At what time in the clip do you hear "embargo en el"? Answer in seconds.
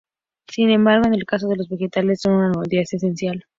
0.71-1.25